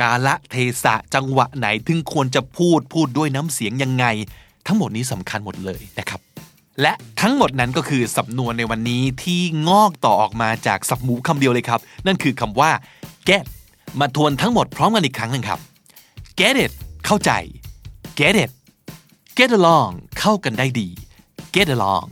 [0.00, 4.06] กาละเทศะจังหวะไหนถึงควรจะพูดพูดด้วยน้ำเสียงยังไง
[4.66, 6.20] ทั้งหมดนี้สำคัญหมดเลยนะครับ
[6.82, 12.70] และทั้งหมดนั้นก็คือสำนวนในวันนี้ที่งอกต่อออกมาจากสับหมูคำเดียวเลยครับ นั่นคือคำว่า
[13.28, 13.44] get
[14.00, 15.60] มาทวนทั้งหมดพร้อมกันอีกครั้งหนึ่งครับ
[16.40, 16.72] get it
[17.06, 17.30] เข้าใจ
[18.18, 18.50] get it
[19.38, 20.88] get along เข้ากันได้ดี
[21.54, 22.08] get along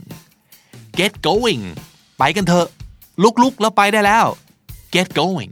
[0.99, 1.63] get going
[2.17, 2.67] ไปกันเถอะ
[3.43, 4.25] ลุกๆแล้วไปได้แล้ว
[4.93, 5.51] get going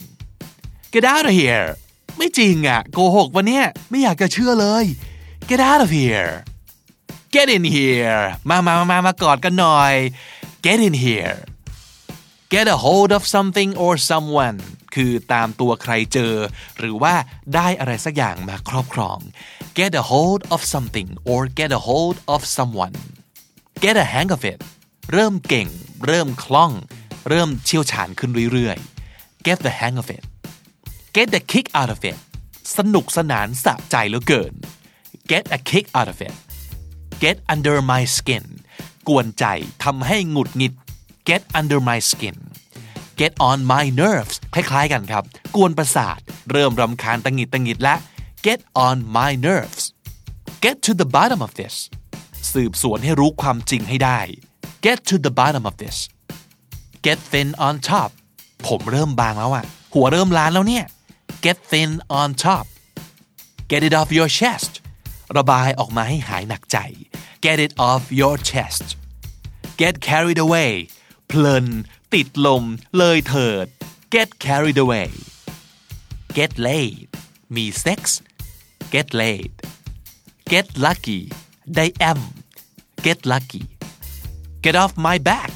[0.93, 1.67] get out of here
[2.17, 4.85] ไม่จริงอะโกหกวันเนี้ยไม่อยากจะเชื่อเลย
[5.49, 6.31] get out of here
[7.35, 9.93] get in here มามามามากอดกันหน่อย
[10.65, 11.37] get in here
[12.53, 14.57] get a hold of something or someone
[14.95, 16.33] คือตามตัวใครเจอ
[16.77, 17.15] หรือว่า
[17.55, 19.19] ได้อะไรสักอย่างมาครอบครอง
[19.79, 22.95] get a hold of something or get a hold of someone
[23.83, 24.59] get a hang of it
[25.11, 25.69] เริ่มเก่ง
[26.07, 26.71] เริ่มคล่อง
[27.29, 30.23] เริ่มเชี่ยวชาญขึ้นเรื่อยๆ get the hang of it
[31.15, 32.17] get the kick out of it
[32.77, 34.53] สนุกสนานสะใจเหลือเกิน
[35.31, 36.35] get a kick out of it
[37.23, 38.45] get under my skin
[39.07, 39.45] กวนใจ
[39.83, 40.73] ทำให้หงุดหงิด
[41.29, 42.37] get under my skin
[43.19, 45.23] get on my nerves คล้ายๆกันครับ
[45.55, 46.19] กวนประสาท
[46.51, 47.95] เริ่มรำคาญตังหิดตังหิดและ
[48.45, 49.83] get on my nerves
[50.63, 51.75] get to the bottom of this
[52.51, 54.19] สืบสวนให้รู้ความจริงให้ได้
[54.85, 55.97] get to the bottom of this
[57.05, 58.09] get thin on top
[58.67, 60.85] ผมเริ่มบางแล้วอะหัวเริ่มล้านแล้วเนี่ย
[61.45, 62.65] get thin on top
[63.71, 64.71] get it off your chest
[65.37, 66.77] ระบายออกมาให้หายหนักใจ
[67.45, 68.85] get it off your chest
[69.81, 70.73] get carried away
[71.27, 71.67] เพลิน
[72.13, 72.63] ติดลม
[72.97, 73.65] เลยเถิด
[74.13, 75.09] get carried away
[76.37, 77.07] get laid
[77.55, 78.19] มีเซ็กส์
[78.93, 79.51] get laid
[80.51, 81.21] get lucky
[81.75, 82.19] ได้แอม
[83.05, 83.63] get lucky
[84.63, 85.51] get off my back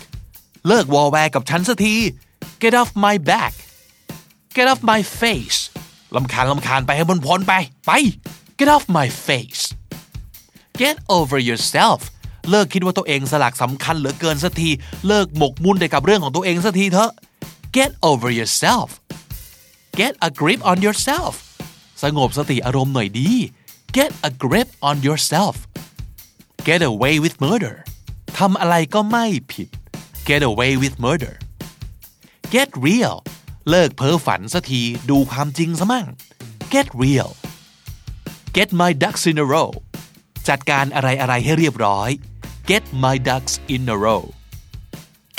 [0.68, 1.96] เลิกวอลแวร์กับฉันสักที
[2.62, 3.54] get off my back
[4.56, 5.60] get off my face
[6.16, 7.54] ลำคาญลำคาญไปให้บนพ้นไป
[7.88, 7.92] ไป
[8.60, 9.64] get off my face
[10.82, 12.00] get over yourself
[12.50, 14.70] เลิกคิดว่าตัวเองสลักสำคัญเหลือเกินสักที
[15.08, 17.12] เลิกหมกมุ่นไปกับเรื่องของตัวเองสักทีเถอะ
[17.78, 18.90] get over yourself
[20.00, 21.34] get a grip on yourself
[22.04, 23.30] สงบสติอารมณ์หน่อยดี
[23.98, 25.56] get a grip on yourself
[26.68, 27.76] get away with murder
[28.40, 29.70] ทำอะไรก็ไม่ผิด
[30.30, 31.36] get away with murder
[32.56, 33.16] get real
[33.70, 36.06] เลิกเพ้อฝันสักทีดูความจริงซะมั่ง
[36.74, 37.32] get real
[38.62, 39.70] get my ducks in a row
[40.50, 42.10] จัดการอะไรอะไรให้เรียบร้อย
[42.70, 44.24] get my ducks in a row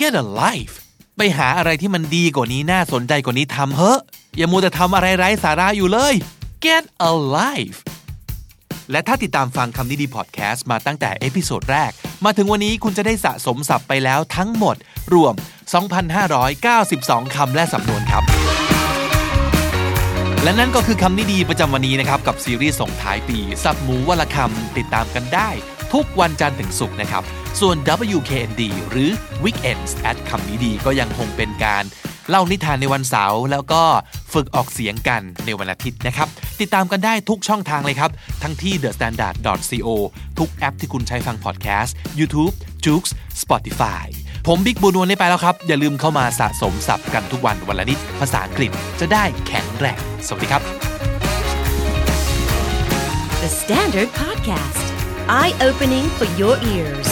[0.00, 0.74] get a life
[1.16, 3.98] ไปหาอะไรที่มันดีกว่านี้น่าสนใจกว่านี้ทำเถอะ
[4.36, 6.14] อย่ามัวแต่ทำอะไรไร้สาระอยู่เลย
[6.64, 7.78] get a life
[8.90, 11.90] และถ้าติดตามฟังคำนี้ดีพอดแคสต์มาตั้งแต่ episode แรก
[12.24, 14.76] มาถึงวันนี้คุณจะได้สะสมศัพท์ไปแล้วทั้งหมด
[15.14, 15.34] รวม
[16.14, 18.24] 2,592 คำและสำนวนครับ
[20.46, 25.48] และนั่นก็คือคำนี้ดีประจำวันนี้นะครับ กับซีรีส์ส่งท้ายปี ศัพท์หมูวันละคำติดตามกันได้
[25.92, 27.22] ทุกวันจันทร์ถึงศุกร์นะครับ
[27.60, 27.76] ส่วน
[28.16, 29.10] KND หรือ
[29.44, 31.84] Weekends at คำนี้ดีก็ยังคงเป็นการ
[32.28, 33.82] เล่านิทานในวันเสาร์แล้วก็
[34.32, 36.28] ฝึกออกเสียงกันในวันอาทิตย์นะครับ
[36.60, 38.10] ติดตามกันได้ทุกช่องทางเลยครับ
[38.42, 39.88] ทั้งที่ thestandard.co
[40.38, 42.54] ทุกแอปที่คุณใช้ฟังพอดแคสต์ YouTube,
[42.84, 43.04] j o o x
[43.42, 44.04] Spotify
[44.50, 50.62] ผมบิ๊กบูนวลได้ไปแล้วครับ อย่าลืมเข้ามาสะสมศัพท์กันทุกวันวันละนิด ภาษาอังกฤษจะได้แข็งแรงสวัสดีครับ
[53.42, 54.86] The Standard Podcast,
[55.40, 57.08] eye opening for your ears.